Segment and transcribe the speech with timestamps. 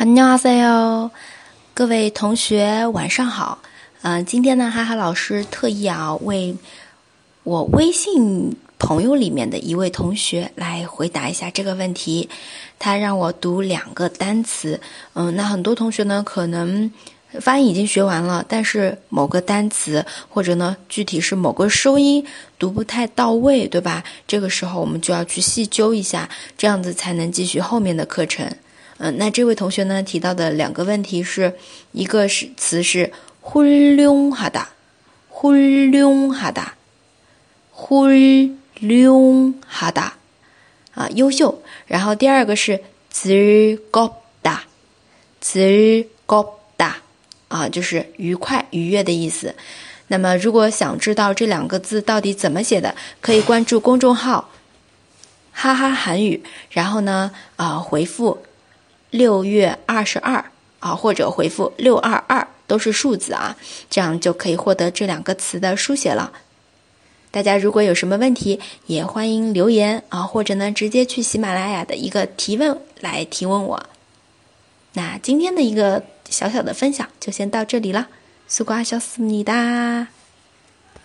[0.00, 1.10] 哈尼阿塞哟，
[1.74, 3.58] 各位同学晚上好。
[4.00, 6.56] 嗯，今天呢，哈哈老师特意啊为
[7.42, 12.30] 我微信朋友里面的一位同学来回答一下这个问题。
[12.78, 14.80] 他让我读两个单词，
[15.12, 16.90] 嗯，那很多同学呢可能
[17.38, 22.24] 发音已经学完了，但是某个单词或者呢具体是某个收音
[22.58, 24.02] 读不太到位，对吧？
[24.26, 26.26] 这个时候我们就要去细究一下，
[26.56, 28.50] 这样子才能继续后面的课程。
[29.02, 31.54] 嗯，那这位同学呢提到的两个问题是，
[31.92, 33.10] 一个是词是
[33.40, 34.68] “呼隆哈达”，
[35.30, 36.74] 呼隆哈达，
[37.70, 38.06] 呼
[38.78, 40.18] 隆哈达，
[40.94, 41.62] 啊，优秀。
[41.86, 43.30] 然后第二个是“兹
[43.90, 44.64] 高达”，
[45.40, 46.98] 兹高达，
[47.48, 49.54] 啊，就是愉快愉悦的意思。
[50.08, 54.50] 那么，如果想知道这两个字到底怎么写的，可以关注公众号
[55.52, 58.42] “哈哈韩语”，然后呢，啊，回复。
[59.10, 60.44] 六月二十二
[60.78, 63.56] 啊，或者回复六二二，都是数字啊，
[63.90, 66.32] 这样就可以获得这两个词的书写了。
[67.32, 73.82] 大家如果有什么问题，也欢迎留言啊，或者呢直接去喜马拉雅的一个提问来提问我。
[74.94, 78.08] 那今天的一个小小的分享就先到这里了，
[78.48, 80.08] 苏瓜笑死你哒！